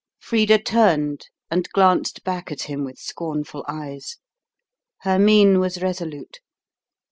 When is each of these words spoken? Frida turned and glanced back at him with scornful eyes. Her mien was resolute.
Frida 0.17 0.57
turned 0.63 1.27
and 1.51 1.69
glanced 1.73 2.23
back 2.23 2.51
at 2.51 2.63
him 2.63 2.83
with 2.83 2.97
scornful 2.97 3.63
eyes. 3.67 4.17
Her 5.01 5.19
mien 5.19 5.59
was 5.59 5.79
resolute. 5.79 6.39